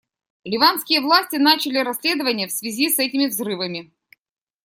Ливанские 0.45 0.99
власти 1.01 1.35
начали 1.35 1.77
расследование 1.77 2.47
в 2.47 2.51
связи 2.51 2.89
с 2.89 2.97
этими 2.97 3.27
взрывами. 3.27 3.91